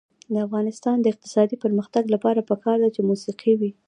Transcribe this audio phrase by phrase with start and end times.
[0.33, 3.71] د افغانستان د اقتصادي پرمختګ لپاره پکار ده چې موسیقي وي.